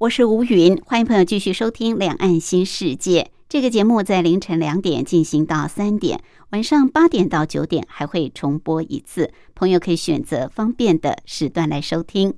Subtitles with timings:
[0.00, 6.22] 我是吴云，欢迎朋友继续收听《两岸新世界》这个节目，在凌晨两点进行到三点，
[6.52, 12.32] 晚上八点到九点还会重播一次，朋友可以选择方便的时段来收听。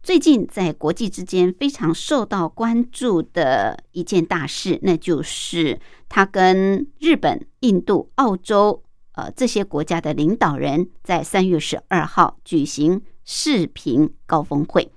[0.00, 14.92] 最近在国际之间非常受到关注的一件大事，那就是他跟日本、印度、澳洲呃这些国家的领导人，在三月十二号举行视频高峰会。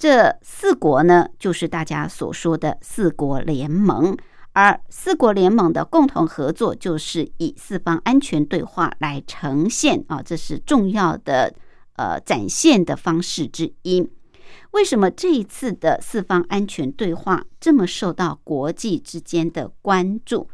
[0.00, 4.16] 这四国呢，就是大家所说的四国联盟，
[4.54, 11.52] 而四国联盟的共同合作，就是以四方安全对话来呈现啊，这是重要的
[11.96, 14.08] 呃展现的方式之一。
[14.70, 20.48] 为什么这一次的四方安全对话这么受到国际之间的关注？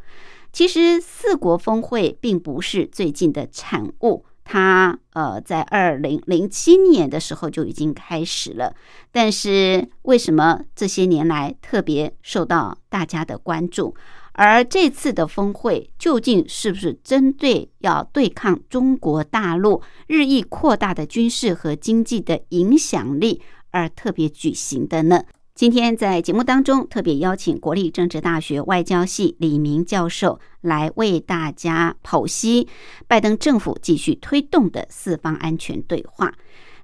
[0.53, 4.25] 其实四国峰会并不是最近的产物。
[4.49, 8.73] 它呃，在二零零七年的时候就已经开始了，
[9.11, 13.97] 但是为什么这些年来特别受到大家的关注？
[14.35, 25.25] 而这次的峰会究竟是不是针对要对抗中国大陆日益扩大的军事和经济的影响力而特别举行的呢？
[25.57, 32.69] 今天在节目当中，特别邀请国立政治大学外交系李明教授来为大家剖析
[33.09, 36.35] 拜登政府继续推动的四方安全对话。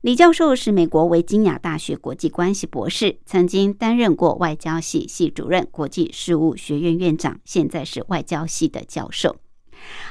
[0.01, 9.36] 李教授是美国维金雅大学国际关系博士，曾经担任过外交系系主任、国际事务学院院长，现在是外交系的教授。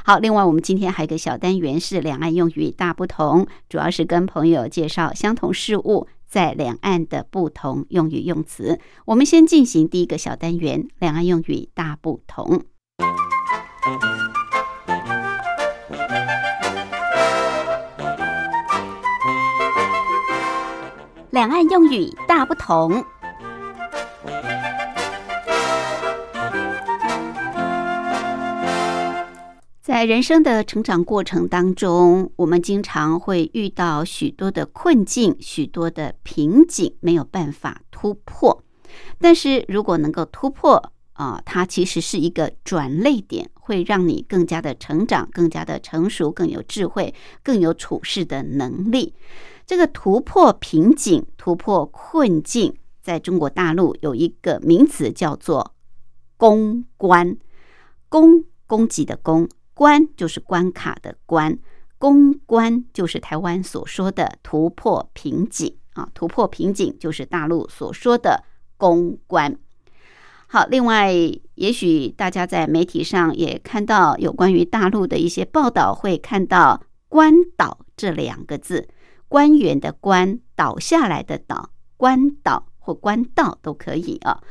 [0.03, 6.07] 好，另外我们今天还有一个小单元是两岸用语大不同，主要是跟朋友介绍相同事物。
[6.31, 12.63] 在两岸的不同用语用词，我们先进行第一个小单元：两岸用语大不同。
[21.31, 23.03] 两岸用语大不同。
[29.81, 38.63] 在人生的成长过程当中，我们经常会遇到许多的困境、许多的瓶颈，没有办法突破。
[39.17, 47.11] 但是如果能够突破啊，它其实是一个转泪点，会让你更加的成长、更加的成熟、更有智慧、
[47.41, 49.15] 更有处事的能力。
[49.65, 52.71] 这个突破瓶颈、突破困境，
[53.01, 55.73] 在中国大陆有一个名词叫做
[56.37, 57.35] “公关”，
[58.09, 59.49] 攻攻击的攻。
[59.81, 61.57] 关就是关卡的关，
[61.97, 68.43] 攻关就是台湾所说的突破瓶颈啊，突破瓶颈就是大陆所说的
[68.77, 69.57] 攻关。
[70.45, 71.11] 好，另外，
[71.55, 78.87] 也许大家在媒体上也看到有关于大陆的一些报道，会看到“关岛”这两个字，
[79.27, 84.43] 官员的官，倒下来的倒，关岛或关道都可以啊。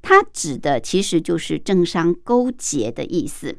[0.00, 3.58] 它指的其实就是政商勾结的意思。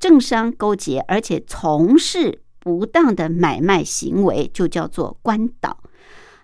[0.00, 5.78] 政商勾结，而且从事不当的买卖行为，就叫做官倒。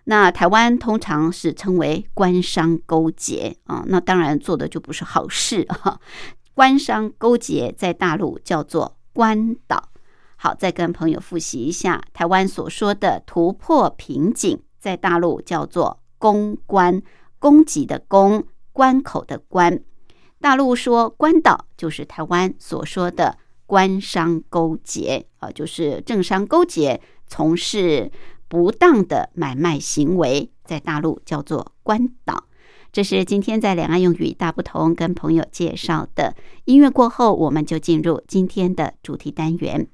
[0.04, 5.98] 那台湾通常是称为官商勾结啊，那当然做的就不是好事 啊。
[6.54, 9.88] 官商勾结在大陆叫做官倒。
[10.36, 17.02] 好，再跟朋友复习一下，台湾所说的突破瓶颈，在大陆叫做公关，
[17.38, 19.80] 供给的供，关口的关。
[20.40, 23.38] 大陆说官倒，就是台湾所说的。
[23.66, 28.10] 官商勾结啊，就是政商勾结，从事
[28.48, 32.44] 不当的买卖行为，在大陆叫做官倒。
[32.92, 36.34] 这是今天在两岸用语大不同跟朋友介绍的。
[36.64, 39.88] 音乐过后，我们就进入今天的主题单元。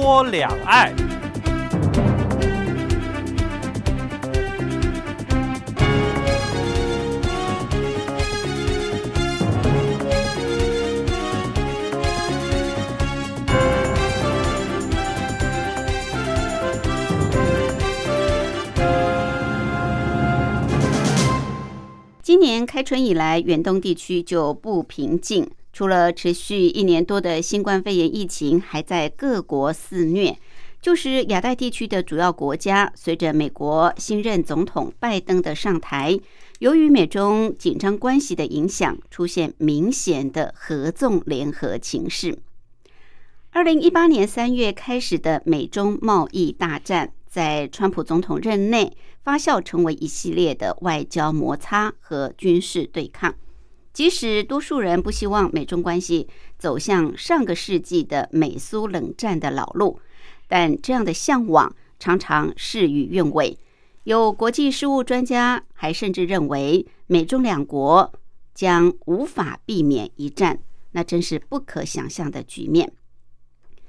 [0.00, 0.94] 说两岸。
[22.22, 25.50] 今年开春以来，远东地区就不平静。
[25.78, 30.36] 除了持续一年多的新冠肺炎疫情还在各国肆虐，
[30.82, 36.18] 就是亚太地区的主要国家，随着美国新任总统拜登的上台，
[36.58, 42.36] 由于美中紧张关系的影响，出现明显的合纵联合情势。
[43.52, 47.12] 二零一八年三月开始的美中贸易大战。
[47.30, 53.32] 在川普总统任内发酵成为一系列的外交摩擦和军事对抗。
[53.92, 60.00] 即使多数人不希望美中关系走向上个世纪的美苏冷战的老路，
[60.46, 63.58] 但这样的向往常常事与愿违。
[64.04, 68.12] 有国际事务专家还甚至认为，美中两国
[68.54, 70.60] 将无法避免一战，
[70.92, 72.92] 那真是不可想象的局面。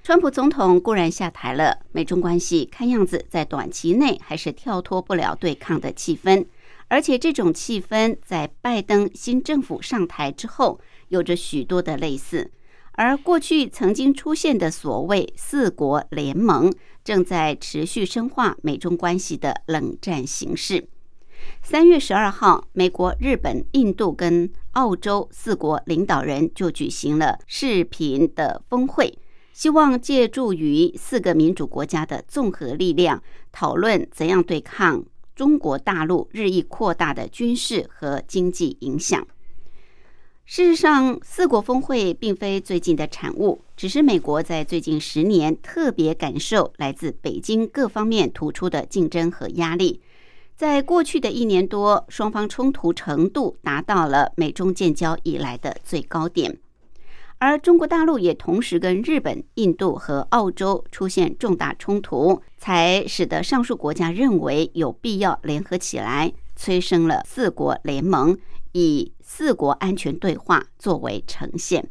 [0.02, 6.46] 川普总统固然下台了，美中关系看样子在短期内还是跳脱不了对抗的气氛，
[6.90, 12.52] 而且这种气氛在拜登新政府上台之后有着许多的类似，
[12.94, 20.88] 而过去曾经出现的所谓四国联盟正在持续深化美中关系的冷战形势。
[21.64, 29.18] 三月十二号，美国、日本、印度跟澳洲四国领导人就举行了视频的峰会。
[29.54, 33.22] 希望借助于四个民主国家的综合力量，
[33.52, 35.04] 讨论怎样对抗
[35.40, 39.26] 中国大陆日益扩大的军事和经济影响。
[40.44, 50.02] 事实上，四国峰会并非最近的产物，只是美国在最近十年特别感受来自北京各方面突出的竞争和压力。
[50.58, 56.60] 在过去的一年多，双方冲突程度达到了美中建交以来的最高点。
[57.40, 68.38] 而中国大陆也同时跟日本、印度和澳洲出现重大冲突，才使得上述国家认为有必要联合起来，催生了四国联盟，
[68.74, 71.90] 以四国安全对话作为呈现。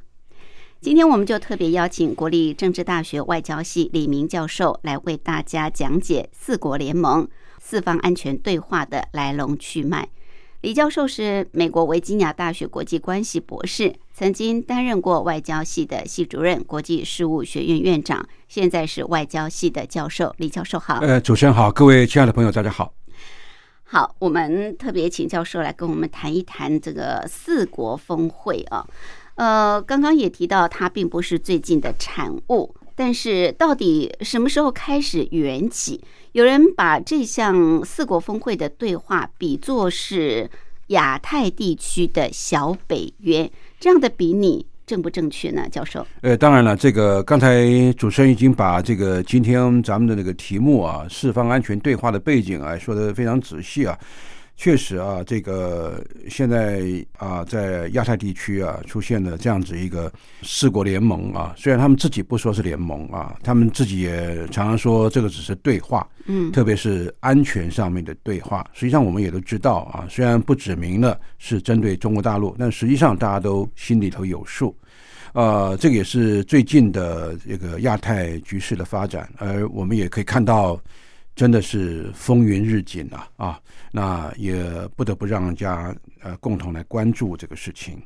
[0.83, 7.26] 今天我们就特别邀请国立政治大学外交系李明教授来为大家讲解四国联盟、
[7.59, 10.11] 四方安全对话的来龙去脉。
[10.62, 20.35] 李教授是美国维吉尼亚大学国际关系博士，曾经担任过外交系的系主任、国际事务学院院长，现在是外交系的教授。
[20.38, 22.93] 李教授好，呃，主持人好，各位亲爱的朋友，大家好。
[23.85, 28.85] 好，我们特别请教授来跟我们谈一谈这个四国峰会啊。
[29.37, 32.75] 呃，刚刚也提到，它并不是最近的产物。
[32.99, 36.00] 但是，到底什么时候开始缘起？
[36.33, 40.50] 有人把这项四国峰会的对话比作是
[40.88, 45.69] 亚太地区的小北约，这样的比拟正不正确呢？
[45.71, 46.05] 教授？
[46.23, 53.97] 呃，当然了，这个刚才主持人已经把这个今天咱们的那个题目啊，四方安全对话的背景啊，说的非常仔细啊。
[54.59, 56.83] 确实啊，这个现在
[57.17, 60.12] 啊，在亚太地区啊，出现了这样子一个
[60.43, 61.55] 四国联盟啊。
[61.57, 68.69] 虽然他们自己不说是联盟啊，他们自己也常常说这个只是对话，嗯，特别是安全上面的对话。
[68.73, 74.77] 实际上，我们也都知道啊，虽然不指明了是针对中国大陆，但实际上大家都心里头有数。
[75.35, 80.77] 呃，这个也是最近的这个亚太局势的发展，而我们也可以看到。
[81.38, 83.61] 真的是风云日紧啊啊！
[83.92, 84.61] 那也
[84.97, 87.97] 不得不让家呃共同来关注这个事情。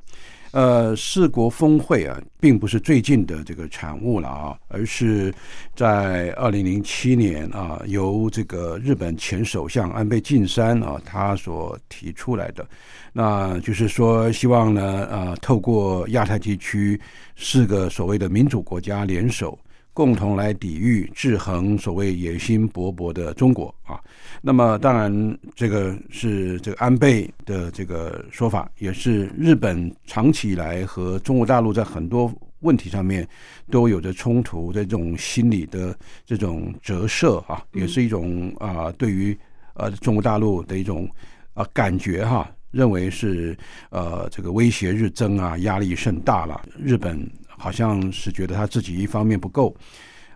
[0.50, 5.32] 呃，四国峰会啊，并不是最近的这个产物了啊，而是
[5.74, 12.68] 在二零零七年啊，由这个日本前首相安倍晋三啊他所提出来的。
[13.14, 17.00] 那就是说，希望呢呃，透过亚太地区
[17.34, 19.58] 四个所谓的民主国家联手。
[19.94, 24.00] 共同来抵御、制衡所谓野心勃勃的中国啊！
[24.40, 33.28] 那么，当然，这个是这个安倍的这个说法，也是日本长期以来和中国大陆在很多问题上面
[33.70, 35.94] 都有着冲突的这种心理的
[36.24, 39.36] 这种折射啊，也是一种啊，对于
[39.74, 41.06] 呃中国大陆的一种
[41.52, 43.54] 啊感觉哈，认为是
[43.90, 47.30] 呃这个威胁日增啊，压力甚大了，日本。
[47.62, 49.72] 好像是觉得他自己一方面不够，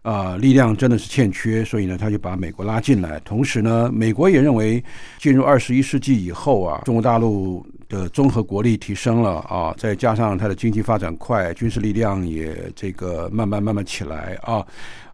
[0.02, 3.18] 啊，力量真的是欠缺，所以呢，他就把美国拉进来。
[3.25, 4.80] 同时呢，美国也认为
[5.18, 14.64] 进入二十一世纪以后啊，中国大陆的综合国力提升了啊，再加上它的经济发展快，军事力量也这个慢慢慢慢起来啊，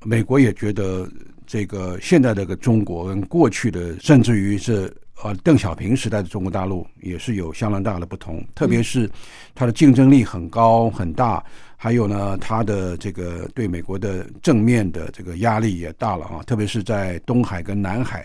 [0.05, 1.09] 美国也觉得
[1.47, 9.11] 这个现在这个中国跟过去的，甚至于是呃邓小平时代的中国大陆也是有相当大的不同，特别是
[9.55, 11.43] 它的竞争力很高很大，
[11.83, 18.25] 还有呢，他的这个对美国的正面的这个压力也大了啊，特别是在东海跟南海。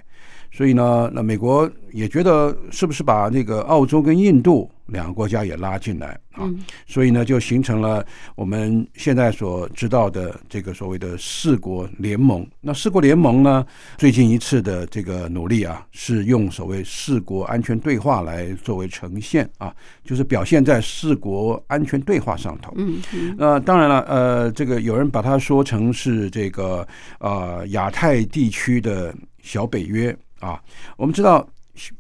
[0.51, 6.50] 所以呢，那美国也觉得是不是把那个澳洲跟印度两个国家也拉进来啊？
[6.88, 12.48] 所以呢，就形成了我们现在所知道的这个所谓的四国联盟。
[12.62, 13.66] 那四国联盟呢，
[13.98, 19.74] 最近一次的这个努力啊，是用所谓四国安全对话来作为呈现啊，
[20.04, 22.74] 就是表现在四国安全对话上头。
[22.77, 26.88] 嗯嗯，那当然了，呃，这个有人把它说成是这个
[27.20, 30.16] 呃亚太地区的小北约。
[30.39, 30.62] 啊，
[30.98, 31.48] 我们知道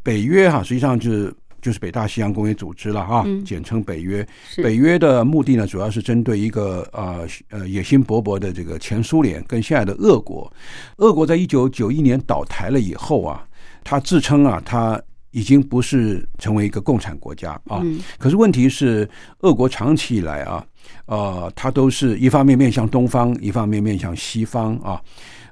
[0.03, 4.25] 北约哈，实际上就是就是北大西洋公约组织了哈，简称北约。
[4.57, 10.51] 北约的目的呢，主要是针对一个呃呃野心勃勃的这个前苏联跟现在的俄国。
[10.97, 13.45] 俄国在一九九一年倒台了以后啊，
[13.83, 15.01] 他自称啊，他
[15.31, 17.83] 已经不是成为一个共产国家啊。
[18.17, 19.07] 可是问题是，
[19.39, 20.65] 俄国长期以来啊，
[21.05, 25.01] 呃，它都是一方面面向东方，一方面面向西方啊。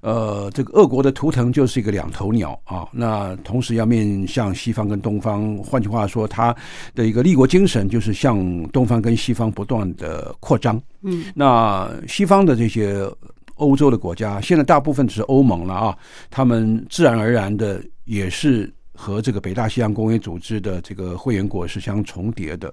[0.05, 6.55] 呃，这个俄国的图腾就是一个两头鸟啊，那同时要面向西方跟东方，换句话说，它
[6.93, 10.79] 的一个立国精神就是向东方跟西方不断的扩张。
[11.01, 13.03] 嗯，那西方的这些
[13.55, 15.97] 欧洲的国家，现在大部分是欧盟了啊，
[16.29, 22.71] 他们自然而然的也是和这个北大西洋公约组织的这个会员国是相重叠的，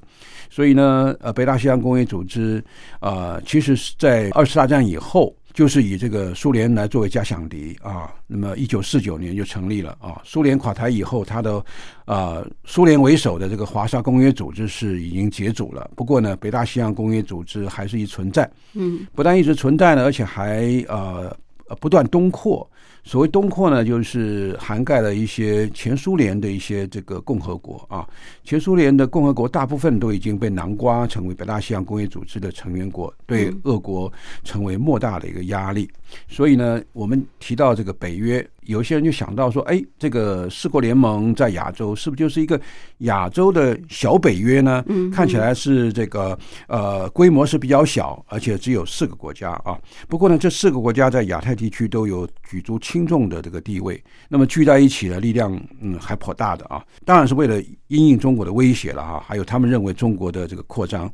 [0.51, 2.63] 所以呢，呃，北大西洋公约组织
[3.01, 5.35] 啊，其实是在二次大战以后。
[5.53, 10.21] 就是以这个苏联来作为假想敌啊，那么一九四九年就成立了啊。
[10.25, 11.65] 苏联垮台以后，它的
[12.05, 15.91] 啊苏联为首的这个华沙公约组织是已经解组了。
[15.95, 21.37] 不过呢，北大西洋公约组织还是一存在，嗯，不但一直存在呢，而且还呃
[21.81, 22.69] 不断东扩。
[23.05, 28.07] 所谓东扩呢，就是涵盖了一些前苏联的一些这个共和国啊。
[28.45, 34.13] 前苏联的共和国大部分都已经被南瓜成为北大西洋工业组织的成员国，对俄国
[34.45, 35.89] 成为莫大的一个压力。
[36.29, 38.47] 所以呢，我们提到这个北约。
[38.67, 42.61] 有些人就想到说，哎，这个四国联盟在亚洲是不是就是一个
[42.99, 44.85] 亚洲的小北约呢？
[44.87, 49.77] 嗯，看起来是这个呃规模是比较小，而且只有四个国家啊。
[50.07, 56.85] 不过呢，这四个国家在亚太地区都有举足轻重的这个地位，那么聚在一起的力量，嗯，还颇大的啊。
[57.05, 61.11] 当然是为了因应中国的威胁了哈，还有他们认为中国的这个扩张，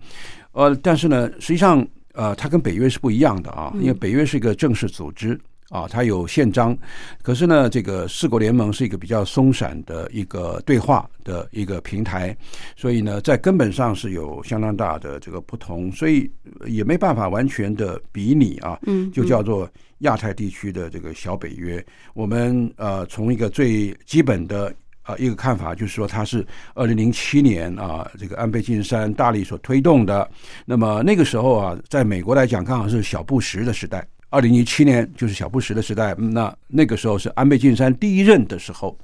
[0.53, 5.39] 呃，但是呢，实际上呃，它跟北约是不一样的啊，因为北约是一个正式组织。
[5.69, 6.77] 啊，它有宪章，
[7.23, 12.35] 可是呢，这个四国联盟是一个比较松散的一个对话的一个平台，
[12.75, 16.31] 所以呢，在根本上是有相当大的这个不同，所以
[16.65, 18.79] 也没办法完全的比拟啊。
[18.87, 21.85] 嗯，就叫做亚太地区的这个小北约。
[22.15, 30.27] 我们呃，从一个最基本的啊一个看法，就是说它是二零零七年啊，这个安倍晋三大力所推动的。
[30.65, 34.07] 那么那个时候啊，在美国来讲，刚好是小布什的时代。
[34.31, 38.95] 二零一七年就是小布什的时代，那那个时候是安倍晋三第一任的时候，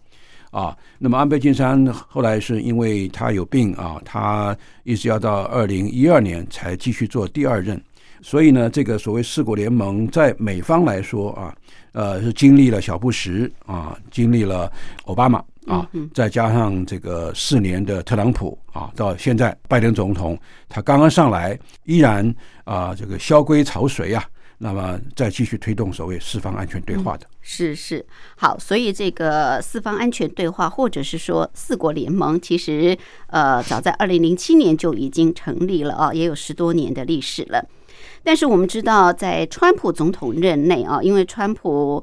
[0.51, 7.83] 啊，那么安倍晋三后来是因为他有病啊，他一直要到二零一二年才继续做第二任，
[8.21, 11.57] 所以呢，这个所谓四国联盟在美方来说啊，
[11.93, 14.71] 呃，是经历了小布什啊，经历了
[15.07, 20.39] 奥巴马啊，再加上这个四年的特朗普啊，到现在拜登总统
[20.69, 24.23] 他刚刚上来，依然啊，这个萧规曹随啊。
[24.65, 28.03] 那么再继续推动所谓四方安全对话的，是是
[28.35, 37.63] 好，所以这个四方安全对话，或者是说四国联盟，其实呃早在二零零七年就已经成立了啊，也有十多年的历史了。
[38.23, 42.03] 但是我们知道，在川普总统任内啊，因为川普。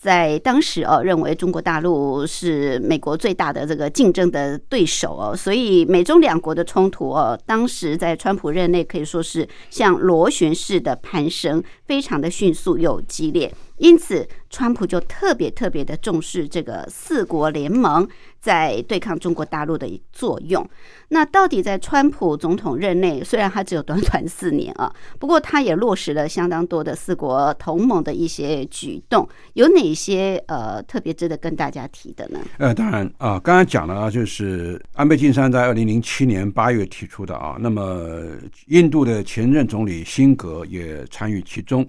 [0.00, 18.08] 在当时哦，认为中国大陆是美国最大的这个竞争的对手哦，所以美中两国的冲突哦，当时在川普任内可以说是像螺旋式的攀升，非常的迅速又激烈，因此川普就特别特别的重视这个四国联盟。
[18.40, 20.66] 在对抗中国大陆的作用，
[21.08, 32.40] 那到底在川普总统任内，虽然他只有短短四年啊， 不过他也落实了相当多的四国同盟的一些举动，有哪些呃特别值得跟大家提的呢？
[32.56, 38.26] 呃，当然啊，刚才讲了啊，就是安倍晋三在二零零七年八月提出的啊，那么
[38.68, 41.86] 印度的前任总理辛格也参与其中。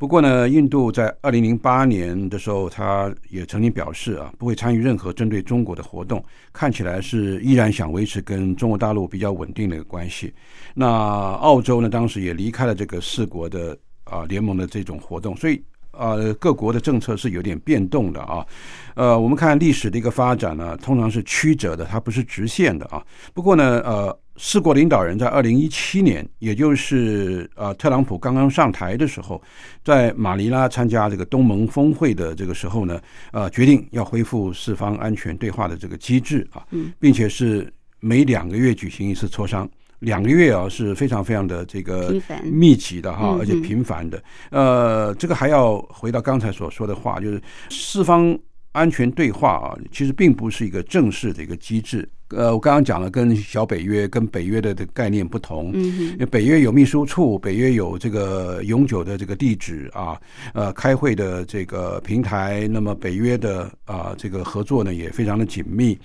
[0.00, 10.32] 不过呢，印度在二零零八年的时候，他也曾经表示啊，不会参与任何针对中国的活动，看起来是依然想维持跟中国大陆比较稳定的一个关系。
[10.72, 15.62] 那澳洲呢，当时也离开了这个四国的啊联盟的这种活动，所以。
[15.92, 18.46] 呃，各国的政策是有点变动的啊。
[18.94, 23.04] 呃，我们看历史的一个发展呢，通常是曲折的，它不是直线的啊。
[23.34, 29.40] 不过呢，呃，四国领导人在二零一七年，也就是呃特朗普刚刚上台的时候，
[29.84, 32.98] 在马尼拉参加这个东盟峰会的这个时候呢，
[33.32, 36.64] 呃，决定要恢复四方安全对话的这个机制啊，
[36.98, 37.70] 并且是
[38.00, 39.68] 每两个月举行一次磋商。
[39.98, 44.22] 两个月啊是非常非常的这个密集的哈，而且频繁的。
[44.50, 48.36] 呃，这个还要回到刚才所说的话，就是四方
[48.72, 52.08] 安全对话啊，其实并不是一个正式的一个机制。
[52.30, 55.72] 呃，我刚刚讲了，跟小北约、跟北约的的概念不同。
[55.74, 60.20] 嗯，北约有秘书处，北约有这个永久的这个地址啊，
[60.54, 62.68] 呃，开会的这个平台。
[62.68, 65.98] 那么北约的啊，这个合作呢也非常的紧密。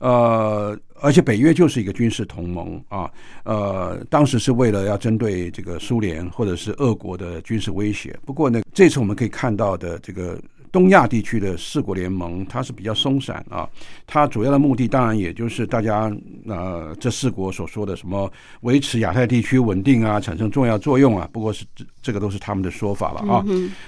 [0.00, 3.10] 呃，而且北约就是一个军事同盟啊。
[3.44, 8.18] 呃，当时是为了要针对这个苏联或者是俄国的军事威胁。
[8.26, 10.38] 不过呢，这次我们可以看到的这个。
[10.78, 13.68] 东亚地区的四国联盟，它是比较松散啊。
[14.06, 16.08] 它主要的目的当然也就是大家
[16.46, 21.28] 呃这四国所说的什么维持亚太地区稳定啊，产生重要作用啊。
[21.32, 23.44] 不过是这这个都是他们的说法了啊。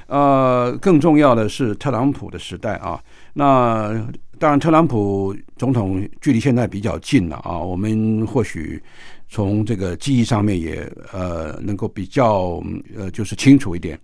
[0.09, 3.01] 呃，更重要的是特朗普的时代啊。
[3.35, 4.05] 那
[4.41, 7.57] 当然，特朗普总统距离现在比较近了啊。
[7.57, 8.83] 我们或许。
[9.33, 12.61] 从这个记忆上面也呃能够比较
[12.97, 13.97] 呃就是清楚一点，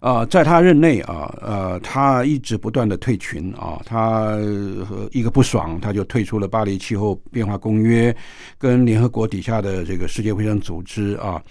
[0.00, 4.36] 啊，在他任内啊呃他一直不断的退群啊，他
[5.12, 8.14] 一个不爽他就退出了巴黎气候变化公约，
[8.58, 11.42] 跟联合国底下的这个世界卫生组织啊，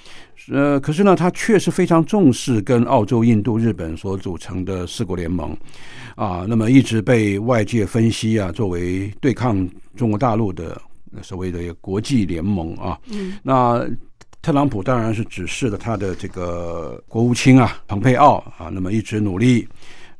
[0.51, 5.57] 呃可是呢他确实非常重视跟澳洲、印度、日本所组成的四国联盟
[6.15, 10.79] 啊，那么一直被外界分析啊作为对抗中国大陆的。
[11.21, 12.99] 所谓的国际联盟啊，
[13.43, 13.85] 那
[14.41, 19.67] 特朗普当然是指示了他的这个国务卿啊，蓬佩奥啊，那么一直努力，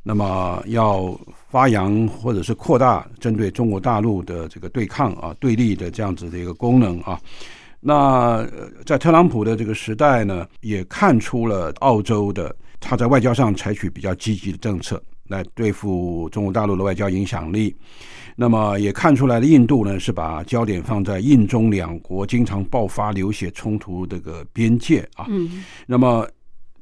[0.02, 1.16] 那么要
[1.50, 7.20] 发扬或者是扩大针对中国大陆的这个对抗啊、对立的这样子的一个功能啊。
[7.80, 8.44] 那
[8.84, 17.76] 在特朗普的这个时代呢，也看出了澳洲的他在外交上采取比较积极的政策来对付中国大陆的外交影响力。
[18.36, 25.26] 那么也看出来了，印度呢是把焦点放在印中两国经常爆发流血冲突这个边界啊。
[25.30, 25.64] 嗯。
[25.88, 26.28] 那么，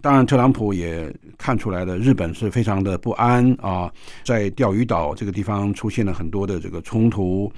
[0.02, 3.92] 当然特朗普也看出来了，日本是非常的不安啊，
[4.26, 7.52] 在钓鱼岛这个地方出现了很多的这个冲突。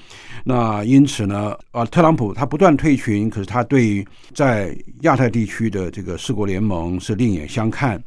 [0.44, 8.04] 那因此呢，啊，特朗普他不断退群，可是他对在亚太地区的这个四国联盟是另眼相看。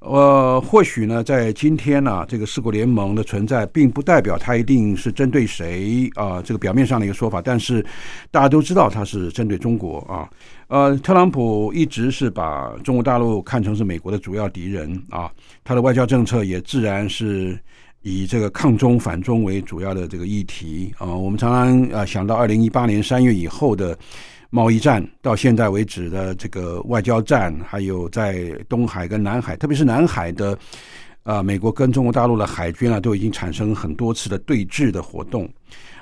[0.00, 7.42] 呃，或许呢，在今天呢，这个四国联盟的存在，并不代表它一定是针对谁啊，这个表面上的一个说法。
[7.42, 7.84] 但是
[8.30, 10.26] 大家都知道，它是针对中国啊。
[10.68, 15.30] 呃，特朗普一直是把中国大陆看成是美国的主要敌人啊，
[15.62, 17.58] 他的外交政策也自然是
[18.00, 21.14] 以这个抗中反中为主要的这个议题啊。
[21.14, 23.98] 我们常常啊想到二零一八年三月以后的。
[24.50, 30.58] 贸易战到现在为止的这个外交战，还有在东海跟南海，特别是南海的，
[31.22, 35.48] 啊，美国跟中国大陆的海军啊，都已经产生很多次的对峙的活动。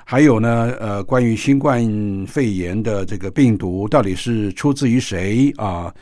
[0.03, 1.85] 还有呢，呃，关于新冠
[2.25, 5.93] 肺炎的这个病毒到底是出自于谁啊？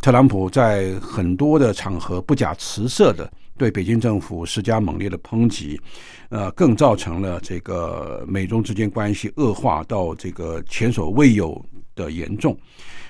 [0.00, 5.78] 特朗普在很多的场合不假辞色的对北京政府施加猛烈的抨击，
[6.30, 11.62] 呃，更造成了这个美中之间关系恶化到这个前所未有。
[11.94, 12.56] 的严重，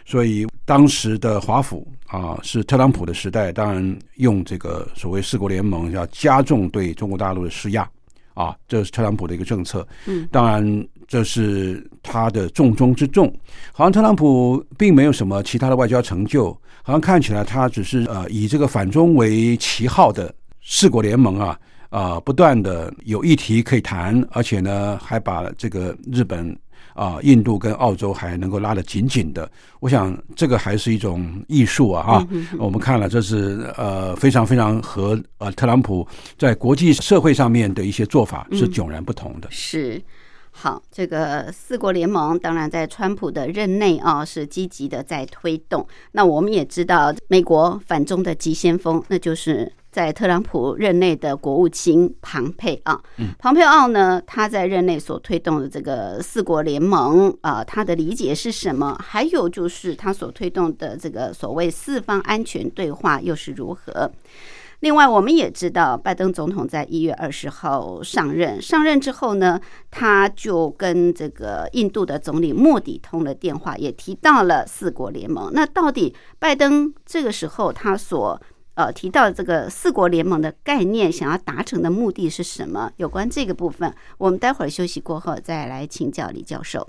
[0.04, 7.88] 所以当时的华府啊，是特朗普的时代，当然用这个所谓四国联盟要加重对中国大陆的施压
[8.34, 9.86] 啊，这是特朗普的一个政策。
[10.06, 13.32] 嗯，当然这是他的重中之重。
[13.72, 21.58] 好像特朗普并没有什么其他的外交成就，好像看起来他只是呃以这个反中为旗号的四国联盟啊
[21.90, 26.56] 啊，不断的有议题可以谈，而且呢还把这个日本。
[26.94, 29.50] 啊，印度跟澳洲还能够拉得紧紧的，
[29.80, 32.02] 我想这个还是一种艺术啊！
[32.02, 32.28] 哈，
[32.58, 36.06] 我们看了，这是呃非常非常和呃特朗普
[36.38, 39.48] 在国际社会上面的一些做法是迥然不同的。
[39.50, 40.02] 是，
[40.50, 45.86] 好，这个四国联盟当然在川普的任内啊是积极的在推动。
[46.12, 53.00] 那我们也知道，美国反中的急先锋那就是在特朗普任内的国务卿庞佩奥。
[53.38, 58.98] 庞佩奥呢，他在任内所推动的这个四国联盟啊，他的理解是什么？
[59.04, 64.10] 还有就是他所推动的这个所谓四方安全对话又是如何？
[64.80, 69.60] 另外，我们也知道，拜登总统在一月二十号上任，上任之后呢，
[69.92, 75.52] 他就跟这个印度的总理莫迪通了电话，也提到了四国联盟。
[75.52, 78.42] 那到底拜登这个时候他所
[78.82, 82.90] 呃提到这个四国联盟的概念，想要达成的目的是什么？
[82.96, 86.88] 有关这个部分，我们待会儿休息过后再来请教李教授。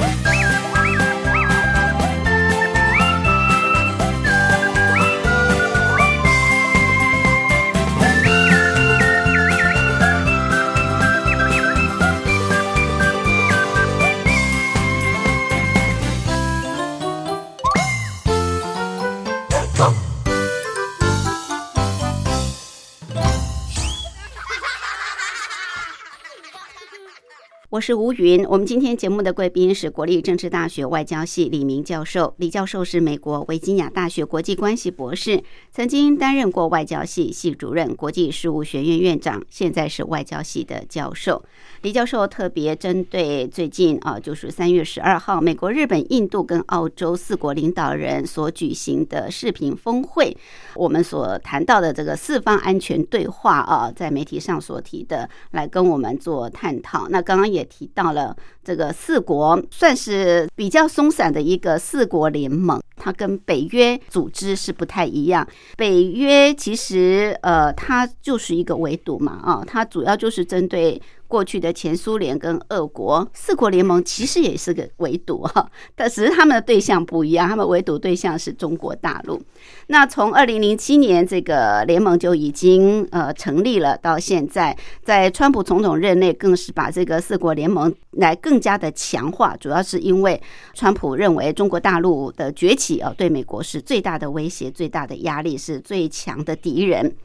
[27.81, 28.45] 是吴云。
[28.45, 32.31] 我们今天节目的贵宾是国立政治大学外交系李明教授。
[32.37, 41.43] 李教授是美国维吉尼亚大学国际关系博士，曾经担任过外交系系主任、国际事务学院院长，现在是外交系的教授。
[41.81, 50.37] 李教授特别针对最近啊，就是三月十二号，美国、日本、印度跟澳洲四国领导人所举行的视频峰会，
[50.75, 57.07] 我们所谈到的这个四方安全对话啊，在媒体上所提的，来跟我们做探讨。
[57.09, 57.67] 那刚刚也。
[57.71, 65.47] 提到了这个四国算是比较松散的一个四国联盟，它跟北约组织是不太一样。
[65.77, 71.01] 北约其实呃，它就是一个围堵嘛，啊，它主要就是针对。
[71.31, 79.41] 过去的前苏联跟俄国四国联盟其实也是个围堵哈，但只是他们的对象不一样，他们围堵对象是中国大陆。
[79.87, 90.41] 那从二零零七年这个联盟就已经呃成立了，到现在，在川普总统任内更是把这个四国联盟来更加的强化，主要是因为
[90.73, 97.15] 川普认为中国大陆的崛起啊，对美国是最大的威胁、最大的压力，是最强的敌人。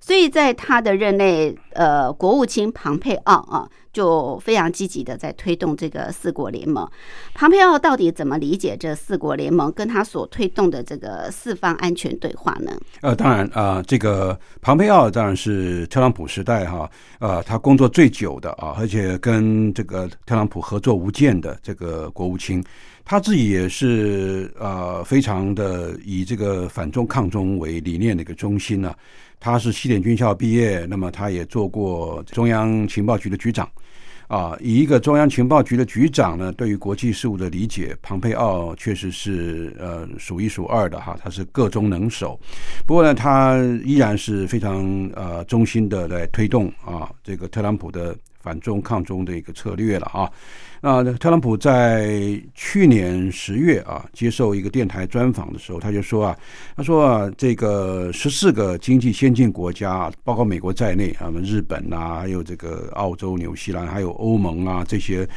[0.00, 6.88] 所以在他的任内，呃，国务卿庞佩奥啊，就非常积极的在推动这个四国联盟。
[7.34, 12.72] 庞佩奥到底怎么理解这四国联盟跟他所推动的这个四方安全对话呢？
[13.00, 22.62] 呃，当然啊，这个庞佩奥当然是特朗普时代哈，呃，他工作最久的啊，而且跟这个特朗普合作无间的这个国务卿，
[23.08, 28.92] 他自己也是呃，非常的以这个反中抗中为理念的一个中心呢。
[29.38, 33.70] 他是西点军校毕业，那么他也做过中央情报局的局长，
[34.26, 42.36] 啊，以一个中央情报局的局长呢，对于国际事务的理解，庞佩奥确实是呃数一数二的哈，他是个中能手。
[42.86, 50.30] 不过呢，他依然是非常呃忠心的来推动啊这个特朗普的反中抗中的一个策略了啊。
[50.80, 56.38] 那特朗普在去年十月啊，接受一个电台专访的时候，他就说啊，
[56.76, 65.28] 他说啊，这个十四个经济先进国家，包括美国在内啊，日本啊，还有这个澳洲、纽西兰，还有欧盟啊，这些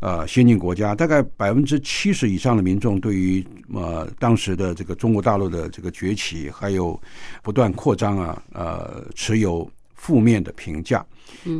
[0.00, 7.00] 呃先进国家，大概百分之七十以上的民众对于呃当时的这个中国大陆的这个崛起，还有
[7.42, 9.66] 不断扩张啊，呃，持有
[9.98, 11.04] 负面的评价。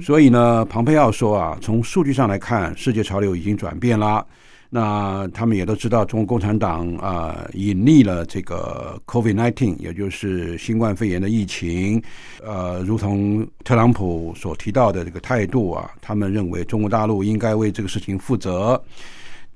[0.03, 4.27] 所以呢，庞佩奥说啊，从数据上来看，世界潮流已经转变了。
[4.71, 12.03] 那他们也都知道，中国共产党啊，隐匿了这个 COVID-19，也就是新冠肺炎的疫情。
[12.45, 18.83] 呃，如同特朗普所提到的这个态度啊，他们认为中国大陆应该为这个事情负责。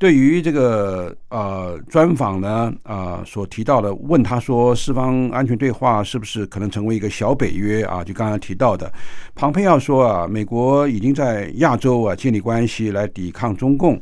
[0.03, 8.03] 对于这个呃专访呢啊所提到的，问他说四方安全对话是不是可能成为一个小北约啊？
[8.03, 8.93] 就刚刚提到的，
[9.37, 13.97] 庞佩奥说啊，美国已经在亚洲啊建立关系来抵抗中共，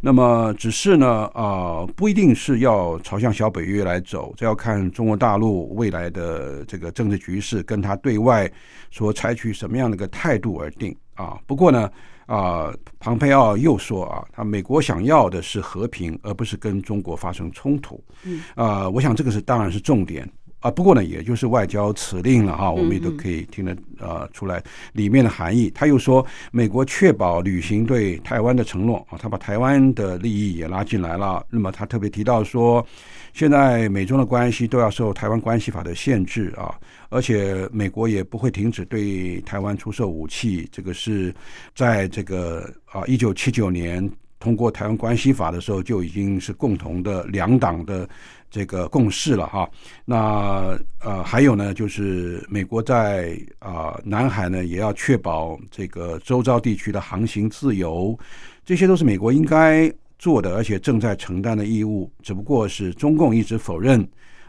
[0.00, 8.50] 那么只是呢啊不一定是要朝向小北约来走，这要看中国大陆未来的这个政治局势跟他对外
[8.90, 11.38] 所采取什么样的一个态度而定啊。
[11.46, 11.88] 不过呢。
[12.26, 18.02] 啊，庞佩奥又说啊，他美国想要的是和平，而不是跟中国发生冲突。
[18.24, 20.28] 嗯，啊，我想这个是当然是重点
[20.64, 20.70] 啊。
[20.70, 24.62] 不过呢，也就是外交辞令了哈，我们也都可以听得呃出来
[24.94, 25.70] 里面的含义。
[25.74, 31.44] 他又说，美国确保履行对台湾的承诺啊，他把台湾的利益也拉进来了。
[31.50, 32.84] 那么他特别提到说。
[33.34, 36.72] 现在美中的关系都要受台湾关系法的限制啊，
[37.08, 40.68] 而且美国也不会停止对台湾出售武器。
[40.70, 41.34] 这个是
[41.74, 48.08] 在这个啊一九七九年通过台湾关系法的时候就已经是共同的两党的
[48.54, 49.68] 这个共识了哈。
[50.04, 58.16] 那呃还有呢，就是美国在啊南海呢也要确保这个周遭地区的航行自由，
[58.64, 59.92] 这些都是美国应该。
[60.16, 64.00] 做的，而且正在承担的义务，只不过是中共一直否认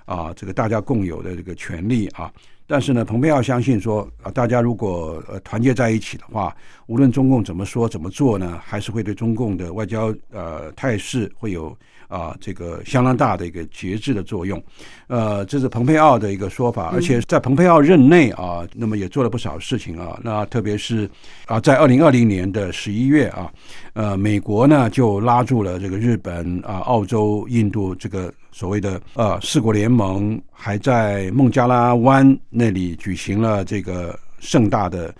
[0.05, 2.31] 啊，这个大家共有的这个权利啊。
[2.65, 11.75] 但是呢，蓬佩奥相信说啊，大家如果呃团结在一起的话，无论中共怎么说怎么做呢，还是会对中共的外交呃态势会有。
[12.07, 14.61] 啊，这个相当大的一个节制的作用，
[15.07, 21.09] 呃，这是蓬佩奥的一个说法，而且在蓬佩奥任内啊，那么也做了不少事情啊，那特别是
[21.45, 23.51] 啊，在二零二零年的十一月啊，
[23.93, 35.13] 呃，美国呢就拉住了这个日本啊、澳洲、印度这个所谓的呃四国联盟，还在孟加拉湾那里举行了这个盛大的。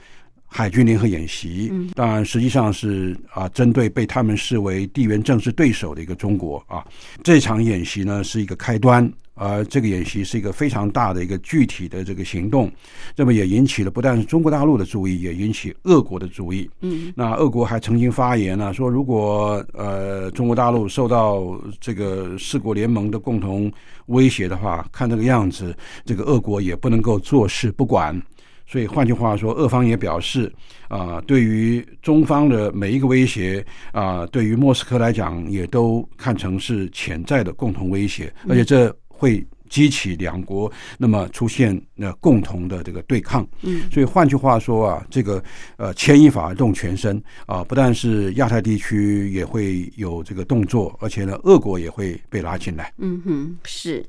[0.55, 6.81] 海军联合演习，当然实际上是啊，针对被他们视为地缘政治对手的一个中国啊，
[7.21, 12.71] 这场演习呢是一个开端，而这个演习是一个非常大的一个具体的这个行动，
[13.17, 16.69] 那么也引起了不但是中国大陆的注意，也引起俄国的注意。
[16.79, 23.69] 嗯，那俄国还曾经发言呢，说如果呃中国大陆受到这个四国联盟的共同
[24.05, 28.17] 威胁的话，看这个样子，这个俄国也不能够坐视不管。
[28.67, 30.51] 所以换句话说，俄方也表示，
[30.87, 43.47] 啊，对于中方的每一个威胁，啊，对于莫斯科来讲，也都看成是潜在的共同威胁，而且这会激起两国那么出现那共同的这个对抗。
[43.61, 45.43] 嗯，所以换句话说啊，这个
[45.77, 52.91] 呃牵一发而动全身啊，不但是亚太地区也会有这个动作，而且呢，俄国也会被拉进来。
[52.97, 54.05] 嗯哼，是。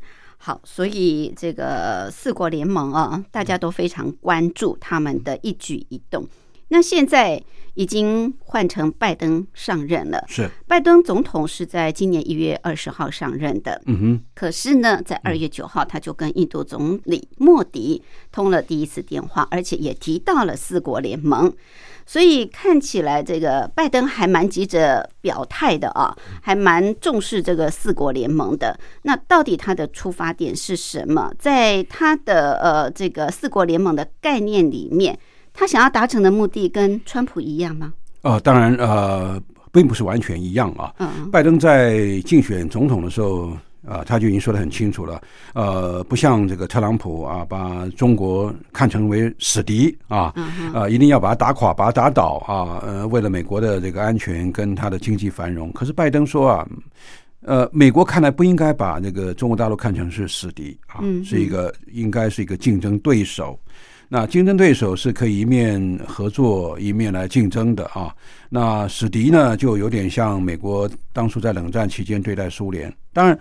[0.47, 6.25] 好，所以这个四国联盟啊，大家都非常关注他们的一举一动。
[6.69, 7.43] 那现在
[7.75, 10.25] 已经换成拜登上任了。
[10.29, 13.83] 是，拜登总统是在今年一月二十号上任的。
[13.87, 21.53] 嗯哼，可是呢，在二月九号，他就跟印度总理莫迪通了第一次电话，而且也提到了四国联盟。
[22.07, 28.79] 所以看起来，这个拜登还蛮急着表态的啊，还蛮重视这个四国联盟的。
[29.03, 31.33] 那到底他的出发点是什么？
[31.37, 35.19] 在他的呃这个四国联盟的概念里面，
[35.53, 37.93] 他想要达成的目的跟川普一样吗？
[38.23, 39.43] 哦，当然呃，
[39.73, 40.95] 并不是完全一样啊。
[41.01, 43.51] 嗯拜登在竞选总统的时候。
[43.87, 45.21] 啊，他就已经说得很清楚了，
[45.55, 50.35] 呃，不像这个特朗普啊，把中国看成为死敌啊，
[50.75, 55.71] 啊，一定要把他打垮，把他打倒啊，呃，为了美国的这个安全跟他的经济繁荣。
[55.73, 56.69] 可是拜登说啊，
[57.43, 63.59] 呃，美国看来不应该把那个中国大陆看成是死敌啊，是一个应该是一个竞争对手。
[64.09, 68.15] 那竞争对手是可以一面合作一面来竞争的啊。
[68.49, 72.93] 那死敌呢，就有点像美国当初在冷战期间对待苏联。
[73.13, 73.39] 当然。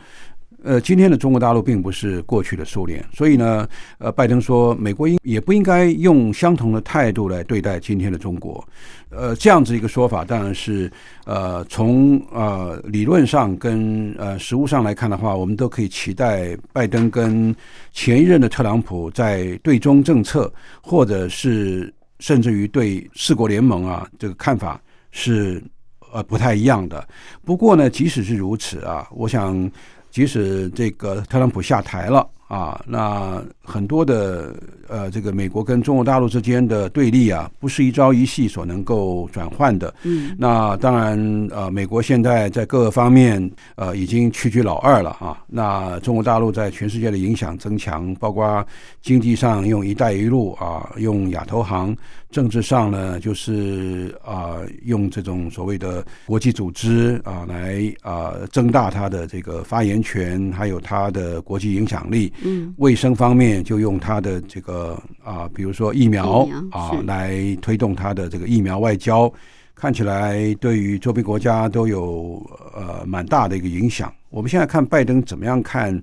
[0.66, 3.68] 呃，今天的中国大陆并不是过去的苏联，所以呢，
[4.00, 8.68] 呃，拜登说，美国应也不应该用相同的态度来对待今天的中国。
[9.12, 10.92] 呃，这样子一个说法，当然是
[11.26, 17.56] 呃，从呃理论上跟呃实物上来看的话，我们都可以期待拜登跟
[17.94, 20.52] 前一任的特朗普在对中政策，
[20.82, 25.64] 或者是甚至于对四国联盟啊这个看法是
[26.12, 27.08] 呃不太一样的。
[27.44, 29.72] 不过呢，即使是如此啊，我想。
[30.16, 34.56] 即使这个特朗普下台了啊，那很多的
[34.88, 39.94] 呃，这个美国跟中国大陆之间的对立啊，不是一朝一夕所能够转换的。
[40.04, 41.18] 嗯，那当然
[41.52, 45.44] 呃，美国现在在各个方面呃已经屈居老二了啊。
[45.48, 48.64] 那中国大陆在全世界的影响增强，包括
[49.02, 51.96] 经济上用“一带一路”啊，用亚投行。
[52.32, 62.34] 政治上呢，就是啊，用这种所谓的国际组织啊，来啊增大它的这个发言权，还有它的国际影响力。
[62.44, 69.32] 嗯，卫生方面就用他的这个啊，比如说疫苗啊，来推动他的这个疫苗外交。
[69.74, 72.42] 看起来对于周边国家都有
[72.74, 74.14] 呃蛮大的一个影响。
[74.30, 76.02] 我们现在看拜登怎么样看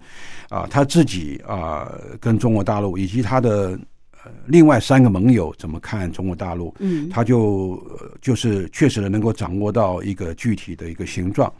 [0.50, 1.90] 啊，他自己啊，
[2.20, 3.78] 跟中国大陆以及他的。
[4.46, 6.72] 另外三个盟友怎么看中国大陆？
[6.78, 7.84] 嗯，他就
[8.20, 11.52] 就是确实的能够掌握到一个具体的一个形状。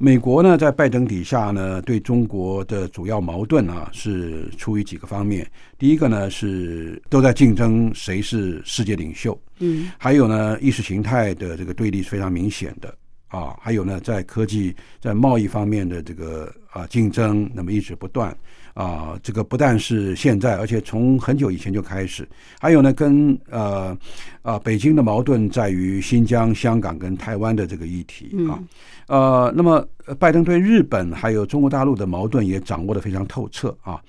[0.00, 5.44] 美国呢，在拜登底下呢，对中国的主要矛盾啊，是出于几个方面。
[5.76, 9.36] 第一个呢，是都在竞争谁是世界领袖。
[9.58, 12.94] 嗯，还有呢，意识形态的这个对立是非常明显的
[13.26, 13.56] 啊。
[13.60, 18.32] 还有呢，在科技、在贸易方面的这个啊竞争，那么一直不断。
[18.74, 22.28] 啊，这个不但是现在，而且从很久以前就开始。
[22.60, 23.98] 还有呢，跟呃
[24.48, 28.58] 啊，北京的矛盾在于新疆、香港跟台湾的这个议题啊。
[29.08, 29.86] 呃，那么
[30.18, 34.00] 拜登对日本还有中国大陆的矛盾也掌握的非常透彻啊。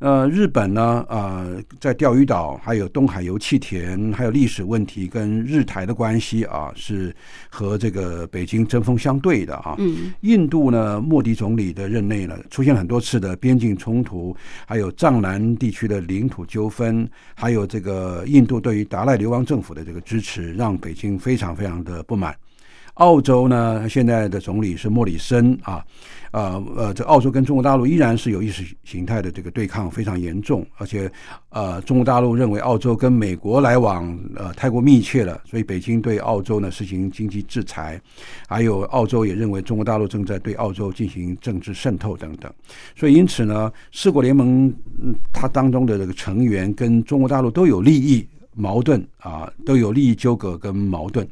[0.00, 7.14] 呃，日本呢，呃，在钓鱼岛还有东海油气田，还有历史问题跟日台的关系啊，是
[7.48, 9.74] 和这个北京针锋相对的啊。
[9.78, 22.36] 嗯，印度呢，莫迪总理的任内呢，出现很多次的边境冲突，还有藏南地区的领土纠纷，还有这个印度对于达赖流亡政府的这个支持，让北京非常非常的不满。
[22.94, 25.84] 澳洲呢，现在的总理是莫里森啊，
[26.32, 31.08] 呃呃，这澳洲跟中国大陆依然是有意识形态的这个对抗非常严重，而且
[31.50, 38.00] 呃，中国大陆认为澳洲跟美国来往呃太过密切了，所以北京对澳洲呢实行经济制裁，
[38.48, 42.52] 还有澳洲也认为中国大陆正在对澳洲进行政治渗透等等，
[42.96, 44.66] 所以因此呢，四国联盟
[45.00, 48.26] 嗯它当中的这个成员跟中国大陆都有利益
[48.58, 51.26] 矛盾啊，都有利益纠葛跟矛盾。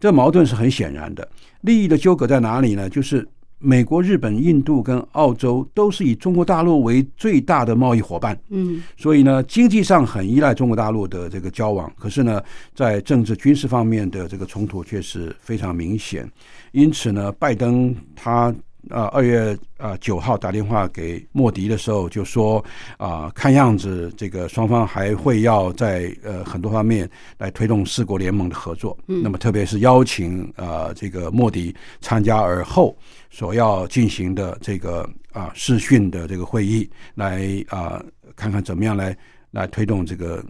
[0.00, 1.26] 这矛盾是很显然的，
[1.60, 2.90] 利益的纠葛在哪里呢？
[2.90, 3.26] 就是
[3.58, 12.42] 美国、日本、印度跟澳洲都是以中国大陆为最大的贸易伙伴，嗯，所以呢，经济上很依赖中国大陆的这个交往，可是呢，
[12.74, 16.28] 在政治军事方面的这个冲突却是非常明显。
[16.72, 18.54] 因此呢，拜登他。
[18.90, 22.64] 啊，二月啊九号打电话给莫迪的时候，就说
[22.96, 27.08] 啊，看样子这个双方还会要在呃很多方面
[27.38, 28.98] 来推动四国联盟的合作。
[29.06, 32.96] 嗯，那么特别是邀请啊这个莫迪参加而后
[33.30, 38.02] 所要进行的这个啊视讯的这个会议，来啊
[38.34, 39.16] 看看怎么样来
[39.52, 40.44] 来推动这个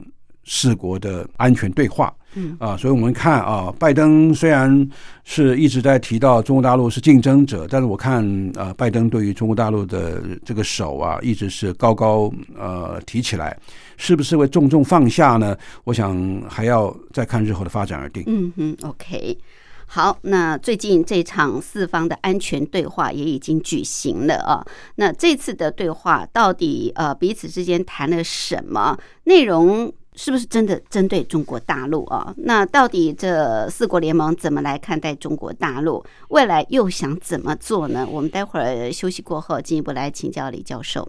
[0.44, 2.14] 四国的安全对话。
[2.34, 4.88] 嗯啊，所以我们看啊，拜登虽然
[5.22, 8.24] 是一直在提到中国大陆是竞争者，但是我看
[8.56, 13.54] 啊，拜登对于中国大陆的这个手啊，一直是高高呃提起来，
[13.98, 15.54] 是不是会重重放下呢？
[15.84, 18.24] 我想还要再看日后的发展而定。
[18.26, 19.36] 嗯哼，OK。
[19.84, 24.64] 好，那最近这场四方的安全对话也已经举行了啊。
[24.94, 29.92] 那这次的对话到底呃彼此之间谈了什么内容？
[30.14, 32.34] 是不是真的针对中国大陆啊？
[32.36, 36.04] 那到底这四国联盟怎么来看待中国大陆？
[36.28, 38.06] 未来又想怎么做呢？
[38.10, 41.08] 我们待会儿休息过后进一步来请教李教授。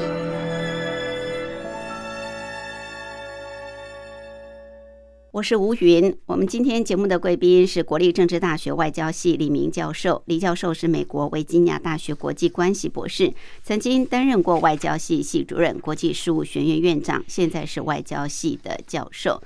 [5.41, 6.15] 我是吴云。
[6.27, 10.21] 我们今天节目的贵宾是国立政治大学外交系李明教授。
[10.27, 13.33] 李教授是美国维吉尼亚大学国际关系博士，
[13.63, 19.41] 曾经担任过外交系系主任、国际事务学院院长，现在是外交系的教授。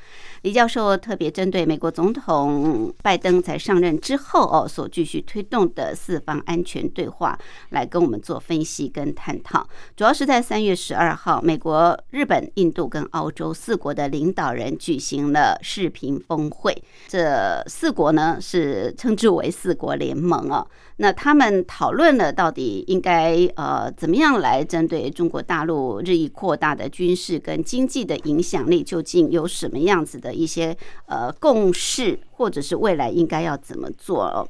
[0.46, 7.36] 李教授特别针对美国总统拜登在上任之后哦所继续推动的四方安全对话，
[7.72, 9.68] 来跟我们做分析跟探讨。
[9.98, 16.80] 主要是在三月十二号，美国、日本、印度跟澳洲四国的领导人举行了视频峰会。
[17.08, 20.68] 这四国呢是称之为四国联盟哦。
[20.98, 30.76] 那他们讨论了到底应该呃怎么样来针对中国大陆日益扩大的军事跟经济的影响力，究竟有什么样子的一些
[31.08, 34.48] 呃共识，或者是未来应该要怎么做哦？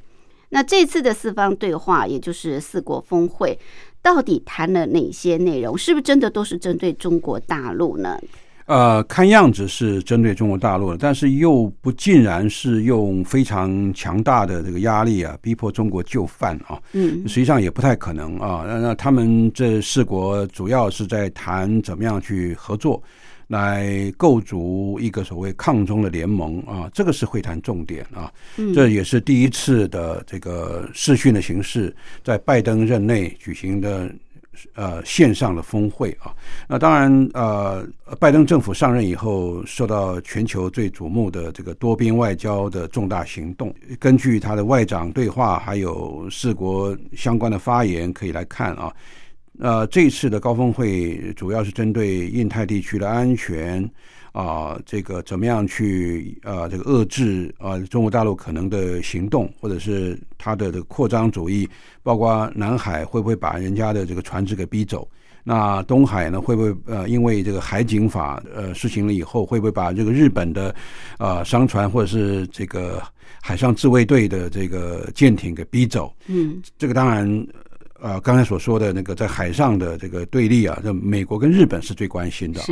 [0.50, 3.58] 那这次的四方对话，也就是四国峰会，
[4.02, 5.76] 到底谈了哪些内容？
[5.76, 8.18] 是不是真的都是针对中国大陆呢？
[8.66, 16.76] 呃，看样子是针对中国大陆的，但是又不尽然是用非常强大的这个压力啊，逼迫中国就范啊。
[16.92, 18.64] 嗯实际上也不太可能啊。
[18.66, 23.00] 那那他们这四国主要是在谈怎么样去合作，
[23.48, 28.32] 来构筑一个所谓抗中的联盟啊，这个是会谈重点啊。
[28.56, 31.94] 嗯这也是第一次的这个视讯的形式，
[32.24, 34.10] 在拜登任内举行的
[34.74, 36.34] 呃线上的峰会啊。
[36.66, 37.86] 那当然呃，
[38.18, 43.72] 拜登政府上任以后，受到全球最瞩目的这个多边外交的重大行动。
[44.00, 48.92] 根据他的外长对话，还有四国相关的发言，可以来看啊。
[49.58, 53.82] 呃，这次的高峰会主要是针对印太地区的安全
[54.32, 61.66] 啊，这个怎么样去啊，这个遏制啊中国大陆可能的行动，或者是它的这个扩张主义，
[62.02, 65.08] 包括南海会不会把人家的这个船只给逼走？
[65.42, 70.74] 那东海呢，会不会呃，因为这个海警法呃实行了以后，会不会把这个日本的
[71.18, 73.02] 呃商船或者是这个
[73.40, 76.12] 海上自卫队的这个舰艇给逼走？
[76.26, 77.46] 嗯，这个当然。
[78.00, 82.66] 呃，刚才所说的那个在海上的这个对立啊，这美国跟日本是最关心的啊，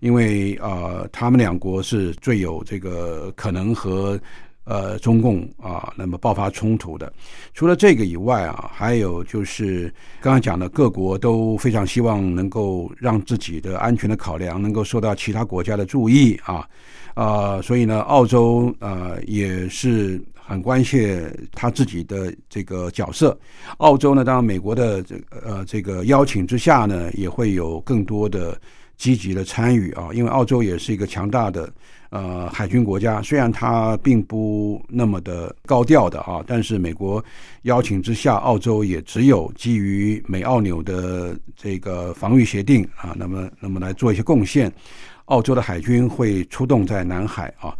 [0.00, 4.18] 因为啊，他们两国是最有这个可能和
[4.64, 7.12] 呃中共啊那么爆发冲突的。
[7.52, 16.68] 除了这个以外啊，还有就是刚刚讲的，各国都非常希望能够让自己的安全的考量能够受到其他国家的注意啊
[17.14, 20.20] 啊，所以呢，澳洲啊也是。
[20.46, 23.36] 很关切他自己的这个角色。
[23.78, 28.60] 澳洲呢，当然美国的这呃这个邀请之下呢，也会有更多的
[28.96, 30.10] 积极的参与啊。
[30.12, 31.72] 因为澳洲也是一个强大的
[32.10, 37.24] 呃海军国家，虽然它并不那么的高调的啊，但是美国
[37.62, 44.70] 邀请之下，澳洲也只有基于美澳纽的这个防御协定啊，那么那么来做一些贡献。
[45.26, 47.74] 澳洲的海军会出动在南海啊，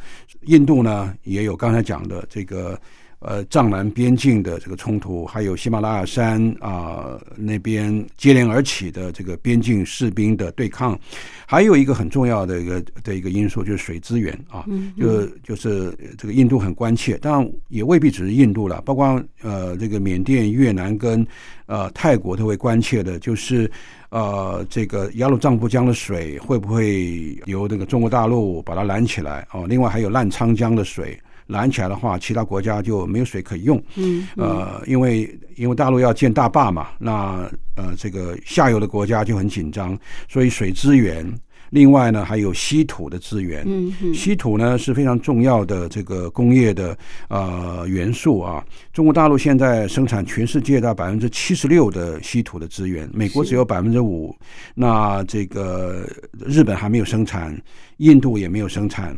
[0.47, 2.79] 印度呢也有刚才讲的这个
[3.25, 10.99] 呃藏南边境的这个冲突，还有喜马拉雅山啊那边接连而起的这个边境士兵的对抗，
[11.47, 14.65] 还有一个很重要的一个的一个因素就是水资源啊，
[14.99, 21.27] 就就是这个印度很关切，当然也未必只是印度了，包括呃这个缅甸、越南跟
[21.67, 23.71] 呃泰国都会关切的，就是。
[24.11, 29.45] 呃，这个雅鲁藏布江的水会不会由这个中国大陆把它拦起来？
[29.51, 33.83] 哦，另外还有澜沧江的水拦起来的话，其他国家就没有水可以用。
[33.97, 41.27] 嗯，呃，因为因为大陆要建大坝嘛，那呃，这个下游的国家就很紧张，所以水资源。
[41.71, 43.65] 另外呢，还有稀土的资源。
[43.67, 46.97] 嗯稀土呢是非常重要的这个工业的
[47.29, 48.65] 呃元素啊。
[48.93, 54.33] 中国大陆现在生产全世界的百分之七十六的稀土的资源，美国只有百分之五。
[54.73, 56.09] 那这个
[56.47, 57.61] 日本还没有生产，
[57.97, 59.17] 印度也没有生产，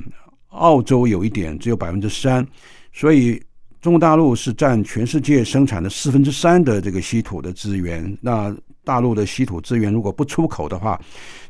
[0.56, 2.46] 澳洲有一点，只有百分之三。
[2.92, 3.40] 所以
[3.80, 8.16] 中国大陆是占全世界生产的四分之三的这个稀土的资源。
[8.20, 10.98] 那大陆的稀土资源如果不出口的话，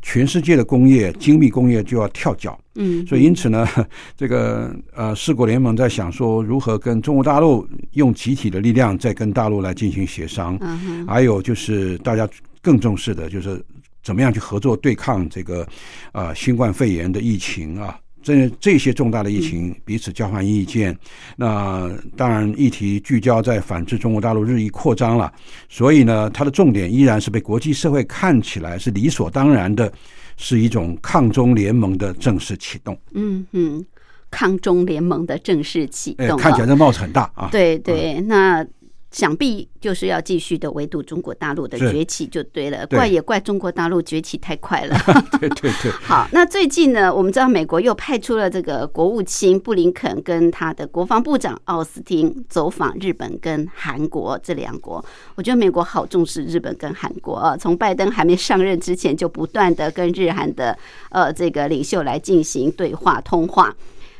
[0.00, 2.58] 全世界的工业精密工业就要跳脚。
[2.76, 3.66] 嗯，所以因此呢，
[4.16, 10.56] 这个呃，四国联盟在想说如何跟中国大陆用集体的力量再跟大陆来进行协商。
[10.62, 12.28] 嗯还有就是大家
[12.62, 13.62] 更重视的就是
[14.02, 15.66] 怎么样去合作对抗这个
[16.12, 17.98] 啊新冠肺炎的疫情啊。
[18.26, 20.92] 这这些重大的疫情彼此交换意见，
[21.36, 25.32] 那当然议题聚焦在反制中国大陆日益扩张了，
[25.68, 29.92] 所以呢，它的重点依然是被国际社会看起来是理所当然的，
[30.36, 32.98] 是一种抗中联盟的正式启动。
[33.14, 33.86] 嗯嗯，
[34.28, 37.48] 抗中联盟的正式启动，看起来这帽子很大啊。
[37.52, 38.66] 对对，那。
[39.10, 44.96] 想必就是要继续的围堵中国大陆的崛起就对了，怪也怪中国大陆崛起太快了。
[45.40, 45.90] 对对对。
[46.02, 55.02] 好，那最近呢，我们知道美国又派出了这个国务卿布林肯跟他的国防部长奥斯汀走访日本跟韩国这两国。
[55.34, 60.76] 我觉得美国好重视日本跟韩国啊， 从拜登还没上任之前就不断的跟日韩的
[61.10, 63.74] 呃这个领袖来进行对话通话。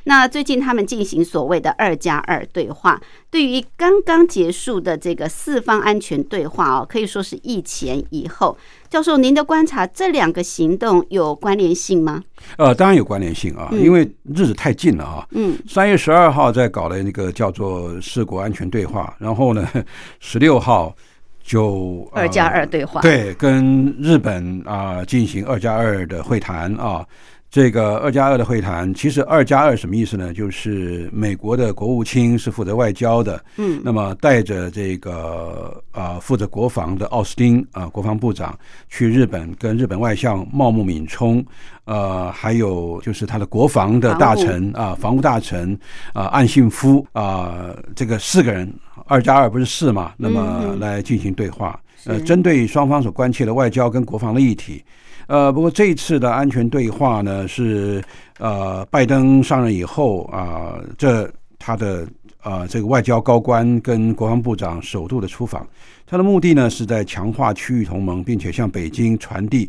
[0.08, 8.56] 那最近他们进行所谓的“二加二”对话，对于刚刚结束的这个四方安全对话哦，可以说是一前一后。
[8.88, 12.22] 教授，您的观察，这两个行动有关联性吗？
[12.56, 15.26] 呃，当然有关联性啊，因为日子太近了啊。
[15.32, 19.68] 嗯，三月十二号在搞的那个叫做“四国安全对话”，然后呢，
[20.20, 20.94] 十六号
[21.42, 27.04] 就“二加二”对话，对，跟日本啊进行“二加二”的会谈啊。
[27.56, 30.30] 这个二加二的会谈，其实二加二什么意思呢？
[30.34, 38.54] 就是美国的国务卿是负责外交的，嗯，那么带着这个呃负责国防的奥斯汀啊国防部长
[38.90, 41.42] 去日本，跟日本外相茂木敏充，
[41.86, 45.72] 呃，还有就是他的国防的大臣啊防务大臣
[46.12, 48.70] 啊岸信夫啊，这个四个人
[49.06, 50.12] 二加二不是四嘛？
[50.18, 54.84] 那么来进行对话，呃，针对双方所关切的外交跟国防的议题。
[55.26, 58.02] 呃，不过这一次的安全对话呢，是
[58.38, 62.06] 呃，拜登上任以后啊，这他的
[62.38, 65.66] 啊这个外交高官跟国防部长首度的出访，
[66.06, 69.68] 他的目的呢是在强化区域同盟，并且向北京传递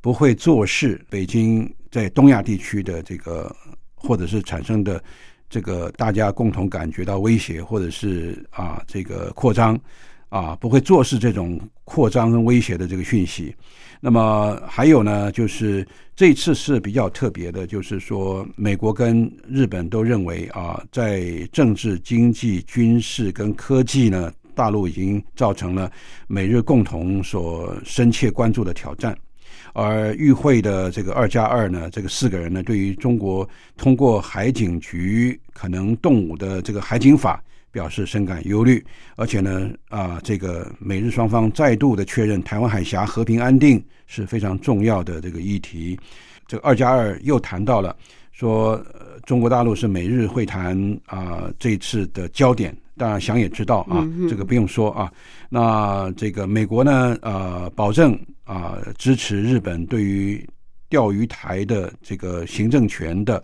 [0.00, 3.54] 不会坐视，北京在东亚地区的这个
[3.94, 5.02] 或者是产生的
[5.48, 9.78] 这个大家共同感觉到威胁，或者是啊这个扩张。
[10.28, 13.54] 啊，不会坐视这种扩张跟威胁的这个讯息。
[14.04, 15.86] 那么还有呢，就是
[16.16, 25.88] 这次是比较特别的，就是说美国跟日本都认为啊，在政治、经济、军事跟科技呢，大陆已经造成了
[26.26, 29.16] 美日共同所深切关注的挑战。
[29.72, 37.40] 而与会的这个二加二呢，这个四个人呢，对于中国通过海警局可能动武的这个海警法。
[37.72, 38.84] 表示深感忧虑，
[39.16, 45.98] 而且呢，啊，这个美日双方再度的确认台湾海峡和平安定是非常重要的这个议题。
[46.46, 47.96] 这个二加二又谈到了
[48.30, 48.80] 说，
[49.24, 52.76] 中国大陆是美日会谈啊这次的焦点。
[52.98, 55.10] 当然想也知道啊，这个不用说啊。
[55.48, 60.46] 那这个美国呢，呃，保证啊支持日本对于
[60.90, 63.42] 钓鱼台的这个行政权的。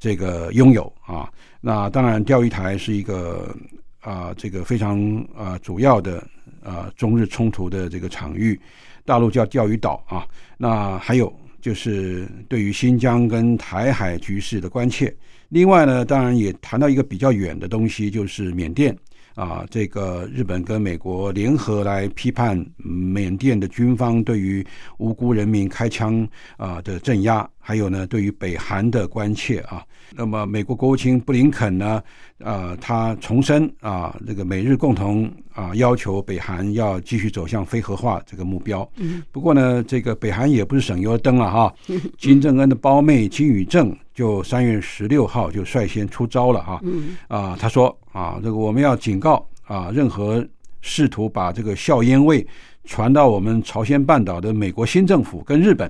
[0.00, 1.30] 这个拥有啊，
[1.60, 3.54] 那当然钓鱼台是一个
[4.00, 4.98] 啊，这个非常
[5.36, 6.26] 啊主要的
[6.64, 8.58] 啊中日冲突的这个场域，
[9.04, 10.26] 大陆叫钓鱼岛啊。
[10.56, 11.30] 那还有
[11.60, 15.14] 就是对于新疆跟台海局势的关切。
[15.50, 18.96] 另外呢，当然也谈到一个比较远的东西，就是缅甸。
[19.36, 24.66] 啊，这个日本跟美国联合来批判缅甸的军方对于
[24.98, 29.86] 无辜人民开枪啊的镇压，还有呢，对于北韩的关切啊。
[30.16, 32.02] 那么，美国国务卿布林肯呢，
[32.42, 38.90] 啊，他重申啊，这个美日共同啊要求北韩要继续走向非核化这个目标。
[38.96, 39.22] 嗯。
[39.30, 41.72] 不过呢，这个北韩也不是省油的灯了哈。
[42.18, 46.80] 金正恩的胞妹金宇正就三月十六号就率先出招了哈。
[46.82, 47.16] 嗯。
[47.28, 47.96] 啊，他说。
[48.10, 50.44] 啊，这个我们要警告啊，任何
[50.80, 52.44] 试图把这个硝烟味
[52.82, 55.88] 传到我们朝鲜半岛的美国新政府跟日本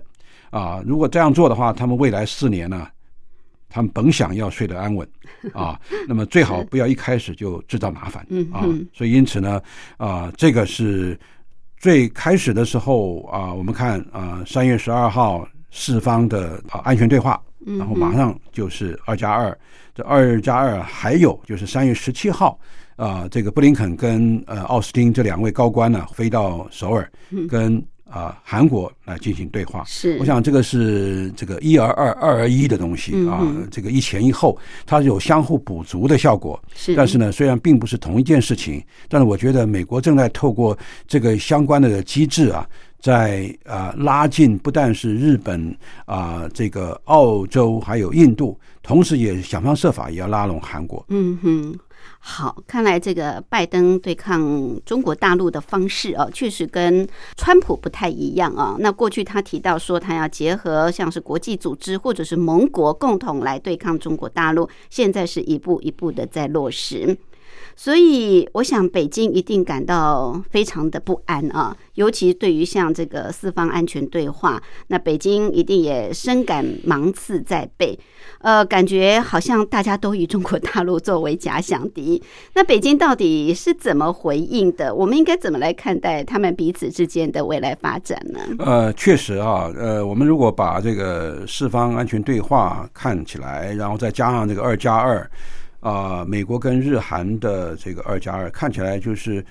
[0.50, 2.86] 啊，如果这样做的话，他们未来四年呢，
[3.68, 5.08] 他们本想要睡得安稳
[5.52, 8.66] 啊， 那么最好不要一开始就制造麻烦啊。
[8.92, 9.62] 所以因此呢，
[9.96, 11.18] 啊，这个是
[11.78, 19.56] 最开始的时候啊，我们看啊，三月十二号四方的啊安全对话，然后马上就是二加二。
[19.92, 22.56] 这二加二还有就是三月十七号，
[22.94, 27.10] 啊，这个布林肯跟呃奥斯汀这两位高官呢飞到首尔，
[27.48, 29.84] 跟啊韩国来进行对话。
[29.86, 33.40] 是，我想这个是这个一而二，二而一的东西啊，
[33.70, 36.60] 这个一前一后，它有相互补足的效果。
[36.74, 42.68] 是，但是呢，虽然并不是同一件事情，但是我觉得美国正在透过这个相关的机制啊。
[43.02, 51.02] 在啊，拉近不但是日本啊，这个澳洲还有印度，同时也想方设法也要拉拢韩国。
[51.08, 51.78] 嗯哼，
[52.22, 58.76] 好，看来这个拜登对抗中国大陆的方式哦，确实跟川普不太一样啊。
[58.78, 67.16] 那过去他提到说，他要结合像是国际组织或者是盟国共同来对抗中国大陆，现在是一步一步的在落实。
[67.82, 77.98] 所以，我想北京一定感到非常的不安啊，尤其对于像这个四方安全对话，那北京一定也深感芒刺在背，
[78.40, 82.22] 呃，感觉好像大家都以中国大陆作为假想敌。
[82.52, 84.94] 那北京到底是怎么回应的？
[84.94, 88.40] 我们应该怎么来看待他们彼此之间的未来发展呢？
[88.58, 95.26] 呃，确实啊，呃，我们如果把这个四方安全对话看起来，然后再加上这个二加二。
[95.80, 99.44] 啊，美国跟日韩的这个二加二看起来就是，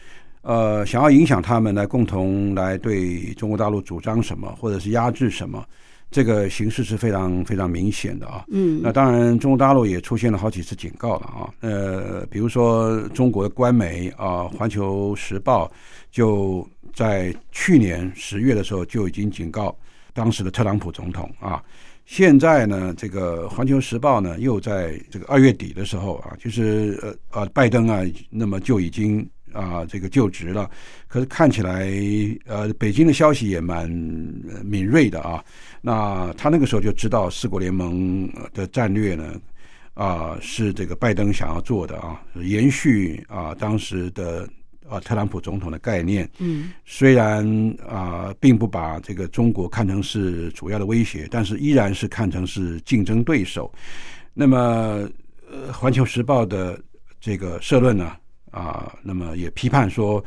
[0.43, 5.65] 呃，想要影响他们来共同来对中国大陆主张什么，或者是压制什么，
[6.11, 8.45] 这个形势是非常非常明显的啊。
[8.49, 11.49] 嗯，那当然，中国大陆也出现了好几次警告了啊。
[11.61, 15.65] 呃，比如说中国的官媒啊，《环球时报》
[16.11, 19.75] 就在去年十月的时候就已经警告
[20.13, 21.63] 当时的特朗普总统啊。
[22.09, 28.01] 现在呢，这个《环球时报》呢，又在这个二月底的时候啊，就是呃呃，拜登啊，
[28.31, 30.67] 那么就已经啊这个就职了。
[31.07, 31.87] 可是看起来，
[32.47, 33.87] 呃，北京的消息也蛮
[34.65, 35.45] 敏锐的啊。
[35.81, 39.39] 那他那个时候就知道四国联盟的战略呢，
[39.93, 44.49] 啊，是这个拜登想要做的啊，延续啊当时的。
[44.89, 47.45] 啊，特朗普总统的概念，嗯，虽然
[47.87, 53.71] 啊，并不把这个中国看成是主要的威胁，但是依然是看成是竞争对手。
[54.33, 54.57] 那么，
[55.51, 56.79] 呃，《环球时报》的
[57.21, 58.11] 这个社论呢，
[58.51, 60.23] 啊，那么也批判说，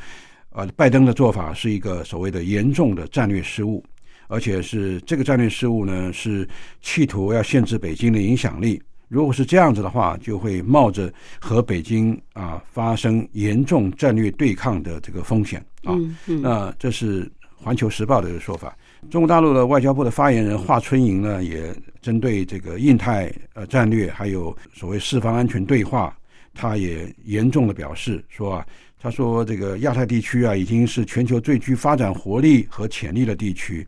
[0.50, 3.84] 啊，拜登的做法是一个所谓的严重的战略失误，
[4.28, 6.48] 而且是这个战略失误呢，是
[6.80, 8.80] 企图要限制北京的影响力。
[9.12, 15.94] 如果是这样子的话，就会冒着和北京啊发生严重战略对抗的这个风险啊。
[16.24, 18.74] 那这是《环球时报》的说法。
[19.10, 26.16] 中国大陆的外交部的发言人华春莹呢，也针对这个印太呃战略，还有所谓四方安全对话，
[26.54, 28.66] 他也严重的表示说啊，
[28.98, 33.86] 他说这个亚太地区啊，已经是全球最具发展活力和潜力的地区，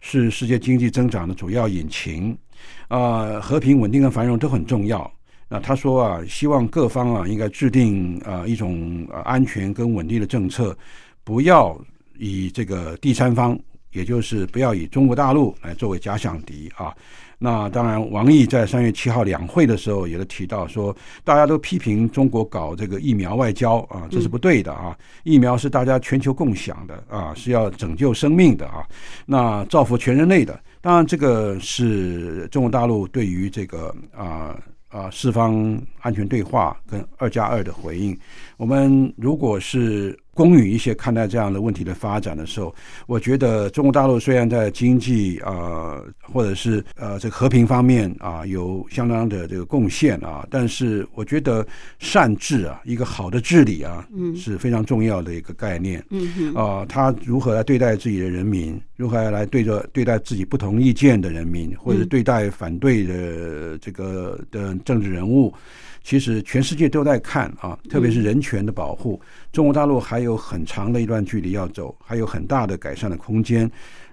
[0.00, 2.34] 是世界经济增长的主要引擎。
[2.88, 5.10] 啊，和平、稳定跟繁荣都很重要。
[5.48, 10.76] 那他说啊，希望各方啊应该制定啊一种安全跟稳定的政策，
[11.24, 11.78] 不要
[12.18, 13.58] 以这个第三方，
[13.92, 16.94] 也就是不要以中国大陆来作为假想敌啊。
[17.44, 24.96] 那当然，王毅在三月七号两会的时候也都提到说，大家都批评中国搞这个疫苗外交啊，这是不对的啊。
[25.24, 28.86] 疫苗是大家全球共享的啊，是要拯救生命的啊，
[29.26, 30.58] 那造福全人类的。
[30.82, 34.54] 当然，这个是中国大陆对于这个啊
[34.88, 38.18] 啊四方安全对话跟二加二的回应。
[38.56, 40.18] 我们如果是。
[40.34, 42.74] 公允一些看待这样的问题的发展的时候，
[43.06, 51.66] 我觉得中国大陆虽然在经济啊，或者是呃这个和平方面啊有相当的这个贡献啊，但是我觉得
[51.98, 56.02] 善治啊，一个好的治理啊，嗯，是非常重要的一个概念。
[56.08, 65.52] 嗯啊，他如何来对待自己的人民，如何来对着对待自己不同意见的人民，或者对待反对的这个的政治人物。
[66.04, 73.68] 其实全世界都在看啊，特别是人权的保护，中国大陆还有很长的一段距离要走，还有很大的改善的空间。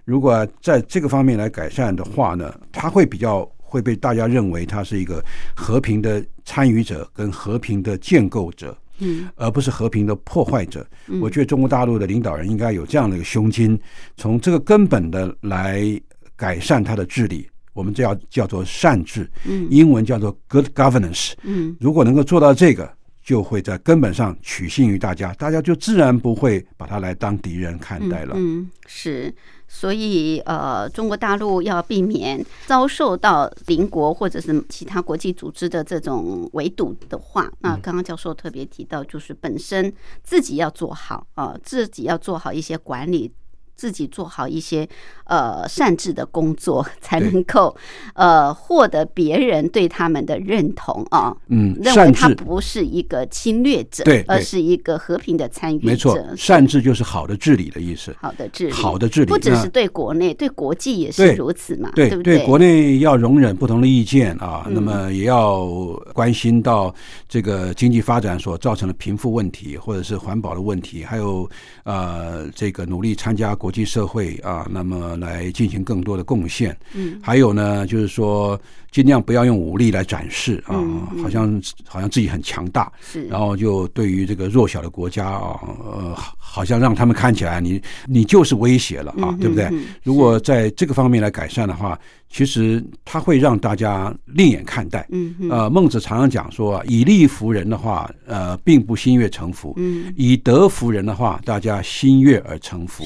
[0.05, 5.23] 如果在这个方面来改善的话呢，它会比较会被大家认为它是一个
[5.55, 10.85] 和平的参与者跟和平的建构者，嗯，而不是和平的破坏者。
[11.21, 13.79] 我觉得中国大陆的领导人应该有这样的一个胸襟，
[14.15, 15.99] 从这个根本的来
[16.35, 17.49] 改善他的治理。
[17.73, 22.91] 我们叫叫做善治，嗯，英文叫做 good governance，嗯，如果能够做到这个，
[23.23, 28.33] 就会在根本上取信于大家，大家就自然不会把他来当敌人看待了。
[28.35, 29.33] 嗯，是，
[29.71, 39.93] 所以呃，中国大陆要避免遭受到邻国或者是其他国际组织的这种围堵的话，那刚刚教授特别提到，就是本身
[40.23, 43.31] 自己要做好啊，自己要做好一些管理。
[43.79, 44.85] 自己做好一些
[45.23, 47.73] 呃善治的工作，才能够
[48.13, 51.33] 呃获得别人对他们的认同啊。
[51.47, 55.87] 嗯，认为他不是一个侵略者，对，而是一个和平的参与者。
[55.87, 58.13] 没错，善治就是好的治理的意思。
[58.19, 61.89] 好的治理，好的治理，不只是对国内，对国际也是如此嘛？
[61.95, 62.45] 对对对？
[62.45, 65.65] 国内要容忍不同的意见啊，那么也要
[66.13, 66.93] 关心到
[67.29, 71.49] 这个经济发展所造成的贫富问题，或者是环保的问题，还有
[71.85, 73.68] 呃这个努力参加国。
[73.69, 76.75] 国际社会啊，那么来进行更多的贡献。
[76.95, 78.59] 嗯，还有呢，就是说
[78.89, 80.73] 尽量不要用武力来展示啊，
[81.21, 86.17] 好像好像自己很强大，是，然后就对于这个弱小的国家啊，呃，
[86.51, 89.69] 好像让他们看起来你你就是威胁了啊，对不对？
[90.03, 91.97] 如果在这个方面来改善的话。
[92.31, 95.03] 其实他会让大家另眼看待。
[95.09, 103.03] 嗯，呃，孟子常常讲说，以利服人的话，呃，并不心悦诚服；嗯，以德服人的话，大家心悦而诚服。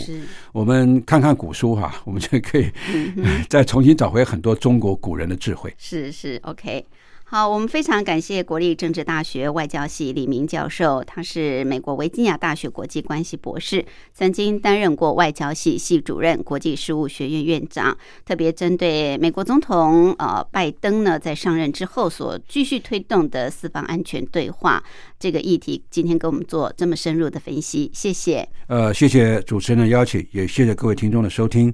[0.52, 2.70] 我们看看古书哈，我们就可以
[3.48, 5.74] 再重新找回很多中国古人的智慧。
[5.78, 6.86] 是是，OK。
[7.34, 24.84] 好，我们非常感谢国立政治大学外交系李明教授，他是美国维吉尼亚大学国际关系博士，曾经担任过外交系系主任、国际事务学院院长，特别针对美国总统呃拜登呢在上任之后所继续推动的四方安全对话
[25.18, 28.48] 这个议题，今天给我们做这么深入的分析，谢谢。
[28.68, 31.74] 呃，谢谢主持人的邀请，也谢谢各位听众的收听。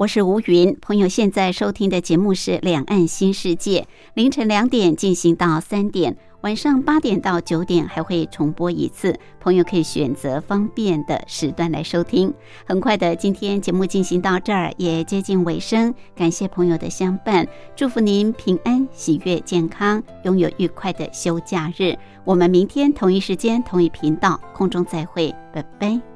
[0.00, 3.82] 我是吴云，朋友现在收听的节目是《两岸新世界》，
[4.14, 12.32] 凌晨两点进行到三点，晚上八点到九点还会重播一次，朋友可以选择方便的时段来收听。
[12.64, 17.46] 很快的，今天节目进行到这儿也接近尾声，感谢朋友的相伴，
[17.76, 21.94] 祝福您平安、喜悦、健康，拥有愉快的休假日。
[22.24, 26.09] 我们明天同一时间、同一频道空中再会，拜拜。